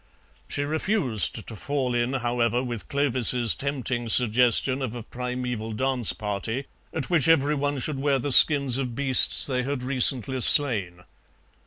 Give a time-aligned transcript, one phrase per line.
[0.47, 6.65] She refused to fall in, however, with Clovis's tempting suggestion of a primeval dance party,
[6.91, 11.03] at which every one should wear the skins of beasts they had recently slain.